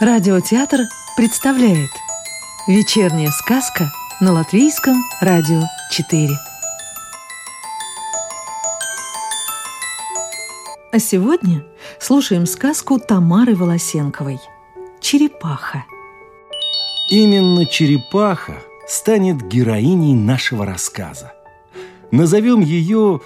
Радиотеатр 0.00 0.82
представляет 1.16 1.90
Вечерняя 2.68 3.30
сказка 3.32 3.90
на 4.20 4.32
Латвийском 4.32 4.94
радио 5.20 5.62
4 5.90 6.28
А 10.92 10.98
сегодня 11.00 11.64
слушаем 11.98 12.46
сказку 12.46 13.00
Тамары 13.00 13.56
Волосенковой 13.56 14.38
«Черепаха» 15.00 15.84
Именно 17.10 17.66
черепаха 17.66 18.62
станет 18.86 19.48
героиней 19.48 20.14
нашего 20.14 20.64
рассказа. 20.64 21.32
Назовем 22.12 22.60
ее, 22.60 23.20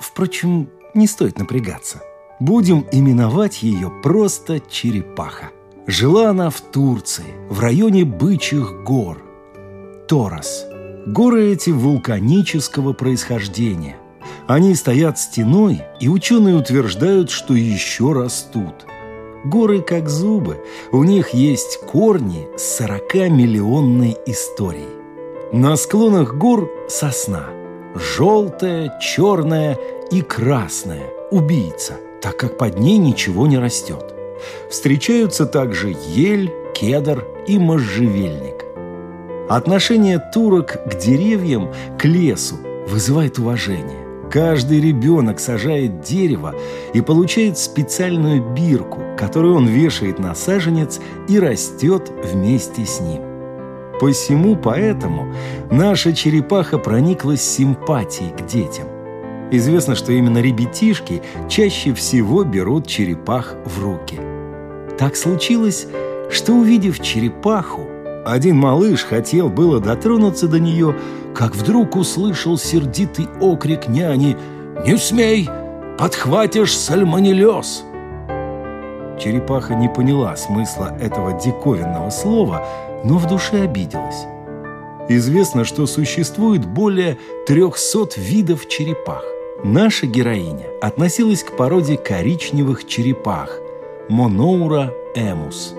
впрочем, 0.00 0.70
не 0.94 1.08
стоит 1.08 1.38
напрягаться. 1.38 2.00
Будем 2.40 2.86
именовать 2.90 3.62
ее 3.62 3.90
просто 4.02 4.60
черепаха. 4.60 5.50
Жила 5.86 6.30
она 6.30 6.50
в 6.50 6.60
Турции, 6.60 7.26
в 7.48 7.60
районе 7.60 8.04
Бычьих 8.04 8.82
гор. 8.82 9.22
Торос. 10.08 10.66
Горы 11.06 11.52
эти 11.52 11.70
вулканического 11.70 12.92
происхождения. 12.92 13.96
Они 14.48 14.74
стоят 14.74 15.16
стеной, 15.16 15.82
и 16.00 16.08
ученые 16.08 16.56
утверждают, 16.56 17.30
что 17.30 17.54
еще 17.54 18.12
растут. 18.12 18.84
Горы 19.44 19.80
как 19.80 20.08
зубы, 20.08 20.58
у 20.90 21.04
них 21.04 21.28
есть 21.30 21.78
корни 21.86 22.48
с 22.56 22.80
40-миллионной 22.80 24.16
историей. 24.26 24.88
На 25.52 25.76
склонах 25.76 26.34
гор 26.34 26.68
сосна. 26.88 27.44
Желтая, 27.94 28.98
черная 29.00 29.78
и 30.10 30.20
красная. 30.20 31.06
Убийца, 31.30 31.94
так 32.20 32.36
как 32.36 32.58
под 32.58 32.80
ней 32.80 32.98
ничего 32.98 33.46
не 33.46 33.58
растет. 33.58 34.15
Встречаются 34.70 35.46
также 35.46 35.96
ель, 36.08 36.52
кедр 36.74 37.24
и 37.46 37.58
можжевельник. 37.58 38.64
Отношение 39.48 40.20
турок 40.34 40.78
к 40.84 40.98
деревьям, 40.98 41.72
к 41.98 42.04
лесу 42.04 42.56
вызывает 42.88 43.38
уважение. 43.38 44.06
Каждый 44.30 44.80
ребенок 44.80 45.38
сажает 45.38 46.00
дерево 46.00 46.54
и 46.92 47.00
получает 47.00 47.56
специальную 47.56 48.42
бирку, 48.42 49.00
которую 49.16 49.54
он 49.54 49.68
вешает 49.68 50.18
на 50.18 50.34
саженец 50.34 51.00
и 51.28 51.38
растет 51.38 52.10
вместе 52.24 52.84
с 52.84 53.00
ним. 53.00 53.22
Посему 54.00 54.56
поэтому 54.56 55.32
наша 55.70 56.12
черепаха 56.12 56.78
прониклась 56.78 57.40
симпатией 57.40 58.30
к 58.30 58.44
детям. 58.46 58.95
Известно, 59.50 59.94
что 59.94 60.12
именно 60.12 60.38
ребятишки 60.38 61.22
чаще 61.48 61.94
всего 61.94 62.42
берут 62.42 62.86
черепах 62.86 63.54
в 63.64 63.82
руки. 63.82 64.18
Так 64.98 65.14
случилось, 65.14 65.86
что 66.30 66.52
увидев 66.54 67.00
черепаху, 67.00 67.86
один 68.24 68.56
малыш 68.56 69.04
хотел 69.04 69.48
было 69.48 69.78
дотронуться 69.78 70.48
до 70.48 70.58
нее, 70.58 70.96
как 71.32 71.54
вдруг 71.54 71.94
услышал 71.94 72.58
сердитый 72.58 73.28
окрик 73.40 73.86
няни 73.88 74.36
«Не 74.84 74.98
смей! 74.98 75.48
Подхватишь 75.96 76.76
сальмонеллез!» 76.76 77.84
Черепаха 79.18 79.74
не 79.74 79.88
поняла 79.88 80.36
смысла 80.36 80.96
этого 81.00 81.38
диковинного 81.40 82.10
слова, 82.10 82.66
но 83.04 83.16
в 83.16 83.28
душе 83.28 83.62
обиделась. 83.62 84.26
Известно, 85.08 85.64
что 85.64 85.86
существует 85.86 86.66
более 86.66 87.16
300 87.46 88.20
видов 88.20 88.66
черепах. 88.68 89.24
Наша 89.64 90.06
героиня 90.06 90.66
относилась 90.82 91.42
к 91.42 91.56
породе 91.56 91.96
коричневых 91.96 92.86
черепах– 92.86 93.58
Моноура 94.10 94.92
эмус. 95.14 95.74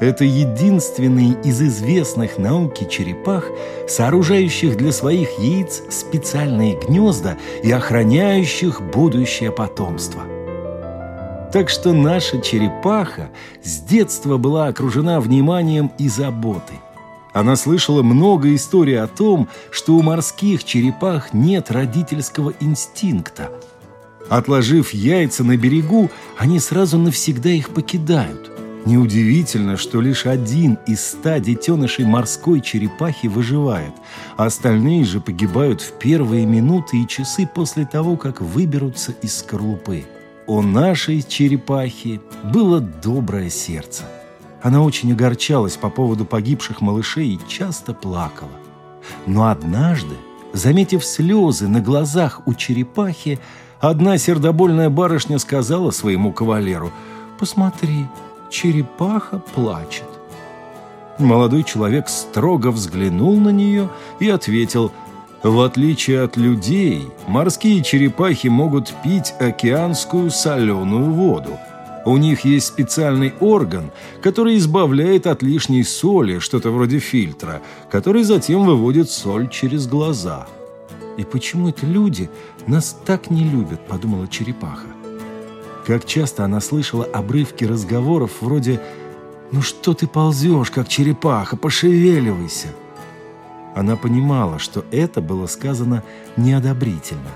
Это 0.00 0.24
единственный 0.24 1.36
из 1.44 1.60
известных 1.60 2.38
науки 2.38 2.86
черепах, 2.88 3.50
сооружающих 3.86 4.78
для 4.78 4.92
своих 4.92 5.38
яиц 5.38 5.82
специальные 5.90 6.76
гнезда 6.76 7.36
и 7.62 7.70
охраняющих 7.70 8.80
будущее 8.80 9.52
потомство. 9.52 10.22
Так 11.52 11.68
что 11.68 11.92
наша 11.92 12.40
черепаха 12.40 13.28
с 13.62 13.80
детства 13.80 14.38
была 14.38 14.68
окружена 14.68 15.20
вниманием 15.20 15.92
и 15.98 16.08
заботой– 16.08 16.80
она 17.32 17.56
слышала 17.56 18.02
много 18.02 18.54
историй 18.54 19.00
о 19.00 19.06
том, 19.06 19.48
что 19.70 19.94
у 19.94 20.02
морских 20.02 20.64
черепах 20.64 21.32
нет 21.32 21.70
родительского 21.70 22.52
инстинкта. 22.60 23.50
Отложив 24.28 24.92
яйца 24.94 25.44
на 25.44 25.56
берегу, 25.56 26.10
они 26.38 26.60
сразу 26.60 26.98
навсегда 26.98 27.50
их 27.50 27.70
покидают. 27.70 28.50
Неудивительно, 28.86 29.76
что 29.76 30.00
лишь 30.00 30.24
один 30.24 30.78
из 30.86 31.04
ста 31.04 31.38
детенышей 31.38 32.06
морской 32.06 32.60
черепахи 32.60 33.26
выживает, 33.26 33.92
а 34.36 34.46
остальные 34.46 35.04
же 35.04 35.20
погибают 35.20 35.82
в 35.82 35.92
первые 35.98 36.46
минуты 36.46 37.02
и 37.02 37.06
часы 37.06 37.48
после 37.52 37.84
того, 37.84 38.16
как 38.16 38.40
выберутся 38.40 39.12
из 39.20 39.38
скорлупы. 39.38 40.04
У 40.46 40.62
нашей 40.62 41.22
черепахи 41.22 42.20
было 42.42 42.80
доброе 42.80 43.50
сердце– 43.50 44.04
она 44.62 44.82
очень 44.82 45.12
огорчалась 45.12 45.76
по 45.76 45.90
поводу 45.90 46.24
погибших 46.24 46.80
малышей 46.80 47.34
и 47.34 47.48
часто 47.48 47.94
плакала. 47.94 48.50
Но 49.26 49.48
однажды, 49.48 50.16
заметив 50.52 51.04
слезы 51.04 51.68
на 51.68 51.80
глазах 51.80 52.42
у 52.46 52.54
черепахи, 52.54 53.38
одна 53.80 54.18
сердобольная 54.18 54.90
барышня 54.90 55.38
сказала 55.38 55.90
своему 55.90 56.32
кавалеру 56.32 56.92
«Посмотри, 57.38 58.06
черепаха 58.50 59.38
плачет». 59.38 60.04
Молодой 61.18 61.64
человек 61.64 62.08
строго 62.08 62.70
взглянул 62.70 63.38
на 63.38 63.50
нее 63.50 63.88
и 64.20 64.28
ответил 64.28 64.92
«В 65.42 65.60
отличие 65.60 66.22
от 66.22 66.36
людей, 66.36 67.08
морские 67.26 67.82
черепахи 67.82 68.48
могут 68.48 68.92
пить 69.02 69.34
океанскую 69.38 70.30
соленую 70.30 71.12
воду, 71.12 71.58
у 72.04 72.16
них 72.16 72.44
есть 72.44 72.66
специальный 72.66 73.34
орган, 73.40 73.90
который 74.22 74.56
избавляет 74.56 75.26
от 75.26 75.42
лишней 75.42 75.84
соли, 75.84 76.38
что-то 76.38 76.70
вроде 76.70 76.98
фильтра, 76.98 77.60
который 77.90 78.22
затем 78.22 78.64
выводит 78.64 79.10
соль 79.10 79.48
через 79.48 79.86
глаза. 79.86 80.46
«И 81.16 81.24
почему 81.24 81.68
это 81.68 81.86
люди 81.86 82.30
нас 82.66 82.96
так 83.04 83.30
не 83.30 83.44
любят?»– 83.44 83.86
подумала 83.88 84.28
черепаха. 84.28 84.86
Как 85.86 86.06
часто 86.06 86.44
она 86.44 86.60
слышала 86.60 87.04
обрывки 87.04 87.64
разговоров 87.64 88.30
вроде 88.40 88.80
«Ну 89.52 89.60
что 89.60 89.92
ты 89.92 90.06
ползешь, 90.06 90.70
как 90.70 90.88
черепаха, 90.88 91.56
пошевеливайся!» 91.56 92.68
Она 93.74 93.96
понимала, 93.96 94.58
что 94.58 94.84
это 94.90 95.20
было 95.20 95.46
сказано 95.46 96.02
неодобрительно. 96.36 97.30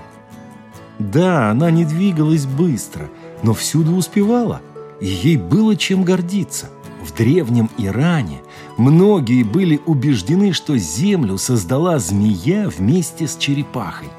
Да, 0.97 1.51
она 1.51 1.69
не 1.69 1.85
двигалась 1.85 2.45
быстро– 2.45 3.09
но 3.43 3.53
всюду 3.53 3.95
успевала, 3.95 4.61
и 4.99 5.07
ей 5.07 5.37
было 5.37 5.75
чем 5.75 6.03
гордиться. 6.03 6.69
В 7.03 7.15
древнем 7.15 7.69
Иране 7.77 8.41
многие 8.77 9.43
были 9.43 9.79
убеждены, 9.85 10.53
что 10.53 10.77
землю 10.77 11.37
создала 11.37 11.99
змея 11.99 12.67
вместе 12.67 13.27
с 13.27 13.37
черепахой. 13.37 14.09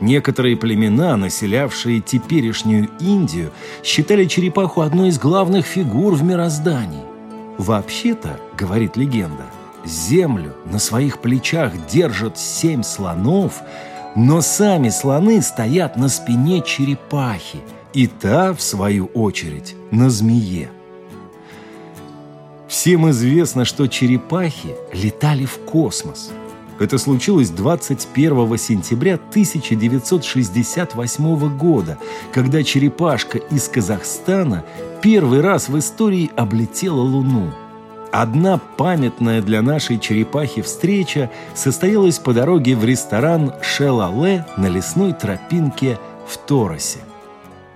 Некоторые 0.00 0.56
племена, 0.56 1.16
населявшие 1.16 2.00
теперешнюю 2.00 2.88
Индию, 2.98 3.52
считали 3.82 4.24
черепаху 4.24 4.80
одной 4.80 5.08
из 5.08 5.18
главных 5.18 5.66
фигур 5.66 6.14
в 6.14 6.22
мироздании. 6.22 7.04
Вообще-то, 7.58 8.40
говорит 8.56 8.96
легенда, 8.96 9.44
землю 9.84 10.54
на 10.64 10.78
своих 10.78 11.20
плечах 11.20 11.72
держат 11.86 12.38
семь 12.38 12.82
слонов, 12.82 13.60
но 14.16 14.40
сами 14.40 14.88
слоны 14.88 15.42
стоят 15.42 15.96
на 15.96 16.08
спине 16.08 16.62
черепахи– 16.62 17.60
и 17.94 18.06
та, 18.06 18.52
в 18.52 18.60
свою 18.60 19.06
очередь, 19.06 19.74
на 19.90 20.10
змее. 20.10 20.70
Всем 22.68 23.08
известно, 23.10 23.64
что 23.64 23.86
черепахи 23.86 24.74
летали 24.92 25.46
в 25.46 25.58
космос. 25.60 26.30
Это 26.80 26.98
случилось 26.98 27.50
21 27.50 28.58
сентября 28.58 29.14
1968 29.14 31.56
года, 31.56 31.98
когда 32.32 32.64
черепашка 32.64 33.38
из 33.38 33.68
Казахстана 33.68 34.64
первый 35.00 35.40
раз 35.40 35.68
в 35.68 35.78
истории 35.78 36.32
облетела 36.34 37.00
Луну. 37.00 37.52
Одна 38.10 38.58
памятная 38.58 39.40
для 39.40 39.62
нашей 39.62 40.00
черепахи 40.00 40.62
встреча 40.62 41.30
состоялась 41.54 42.18
по 42.18 42.32
дороге 42.32 42.74
в 42.74 42.84
ресторан 42.84 43.52
«Шелале» 43.62 44.44
на 44.56 44.66
лесной 44.66 45.12
тропинке 45.12 46.00
в 46.26 46.36
Торосе. 46.38 46.98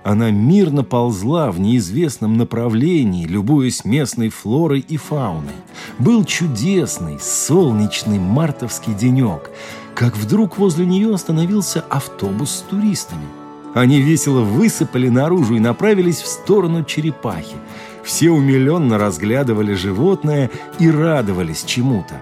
Она 0.03 0.31
мирно 0.31 0.83
ползла 0.83 1.51
в 1.51 1.59
неизвестном 1.59 2.37
направлении, 2.37 3.25
любуясь 3.25 3.83
местной 3.83 4.29
флорой 4.29 4.79
и 4.79 4.97
фауной. 4.97 5.55
Был 5.99 6.23
чудесный, 6.23 7.19
солнечный 7.19 8.17
мартовский 8.17 8.93
денек, 8.93 9.51
как 9.93 10.15
вдруг 10.15 10.57
возле 10.57 10.85
нее 10.85 11.13
остановился 11.13 11.83
автобус 11.89 12.51
с 12.51 12.61
туристами. 12.61 13.25
Они 13.73 14.01
весело 14.01 14.41
высыпали 14.41 15.09
наружу 15.09 15.55
и 15.55 15.59
направились 15.59 16.21
в 16.21 16.27
сторону 16.27 16.83
черепахи. 16.83 17.55
Все 18.03 18.31
умиленно 18.31 18.97
разглядывали 18.97 19.73
животное 19.73 20.49
и 20.79 20.89
радовались 20.89 21.63
чему-то. 21.65 22.15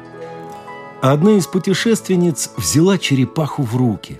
Одна 1.02 1.34
из 1.34 1.46
путешественниц 1.46 2.50
взяла 2.58 2.98
черепаху 2.98 3.62
в 3.62 3.76
руки. 3.78 4.20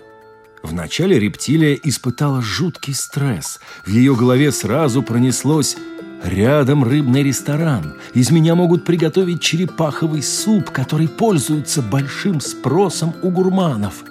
Вначале 0.70 1.18
рептилия 1.18 1.76
испытала 1.76 2.42
жуткий 2.42 2.94
стресс. 2.94 3.62
В 3.86 3.90
ее 3.90 4.16
голове 4.18 4.52
сразу 4.52 5.02
пронеслось 5.02 5.78
«Рядом 6.26 6.84
рыбный 6.84 7.24
ресторан. 7.24 7.94
Из 8.14 8.32
меня 8.32 8.54
могут 8.54 8.84
приготовить 8.84 9.40
черепаховый 9.40 10.22
суп, 10.22 10.72
который 10.72 11.08
пользуется 11.08 11.82
большим 11.82 12.42
спросом 12.42 13.14
у 13.22 13.30
гурманов». 13.30 14.04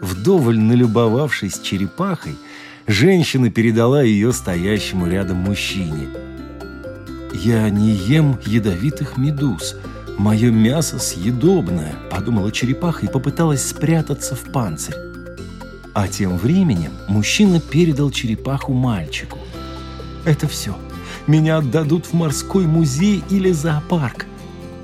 Вдоволь 0.00 0.58
налюбовавшись 0.58 1.60
черепахой, 1.60 2.36
женщина 2.86 3.50
передала 3.50 4.02
ее 4.02 4.32
стоящему 4.32 5.08
рядом 5.08 5.38
мужчине. 5.38 6.08
«Я 7.34 7.68
не 7.68 7.90
ем 7.90 8.38
ядовитых 8.46 9.18
медуз», 9.18 9.76
«Мое 10.16 10.50
мясо 10.50 10.98
съедобное»,— 10.98 11.94
подумала 12.10 12.52
черепаха 12.52 13.06
и 13.06 13.08
попыталась 13.08 13.66
спрятаться 13.66 14.34
в 14.34 14.52
панцирь. 14.52 15.09
А 15.94 16.08
тем 16.08 16.36
временем 16.36 16.92
мужчина 17.08 17.60
передал 17.60 18.10
черепаху 18.10 18.72
мальчику. 18.72 19.38
«Это 20.24 20.48
все. 20.48 20.76
Меня 21.26 21.58
отдадут 21.58 22.06
в 22.06 22.12
морской 22.12 22.66
музей 22.66 23.22
или 23.30 23.52
зоопарк. 23.52 24.26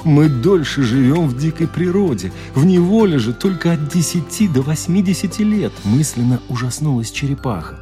Мы 0.05 0.29
дольше 0.29 0.83
живем 0.83 1.29
в 1.29 1.39
дикой 1.39 1.67
природе. 1.67 2.33
В 2.55 2.65
неволе 2.65 3.19
же 3.19 3.33
только 3.33 3.73
от 3.73 3.89
10 3.89 4.53
до 4.53 4.63
80 4.63 5.39
лет»,— 5.41 5.73
мысленно 5.85 6.41
ужаснулась 6.49 7.11
черепаха. 7.11 7.77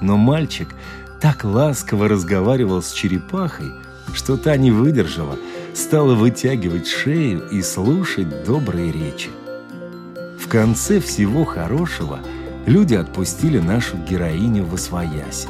Но 0.00 0.16
мальчик 0.16 0.74
так 1.20 1.44
ласково 1.44 2.08
разговаривал 2.08 2.82
с 2.82 2.92
черепахой, 2.92 3.70
что 4.12 4.36
та 4.36 4.56
не 4.56 4.70
выдержала— 4.70 5.38
стала 5.74 6.14
вытягивать 6.14 6.86
шею 6.86 7.48
и 7.50 7.60
слушать 7.62 8.44
добрые 8.44 8.92
речи. 8.92 9.30
В 10.44 10.48
конце 10.48 11.00
всего 11.00 11.46
хорошего 11.46 12.20
люди 12.66 12.94
отпустили 12.94 13.58
нашу 13.58 13.96
героиню 13.96 14.66
в 14.66 14.74
освояси. 14.74 15.48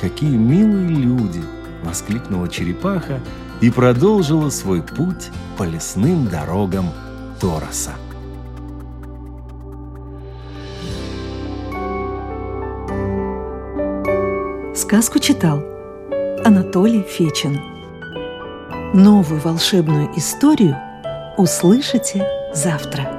«Какие 0.00 0.34
милые 0.34 0.88
люди!»— 0.88 1.42
воскликнула 1.84 2.48
черепаха 2.48 3.20
и 3.60 3.70
продолжила 3.70 4.48
свой 4.48 4.82
путь 4.82 5.28
по 5.58 5.64
лесным 5.64 6.26
дорогам 6.26 6.86
Тороса. 7.38 7.92
Сказку 14.74 15.18
читал 15.18 15.62
Анатолий 16.46 17.02
Фечин. 17.02 17.60
Новую 18.94 19.40
волшебную 19.42 20.08
историю 20.16 20.78
услышите 21.36 22.26
завтра. 22.54 23.17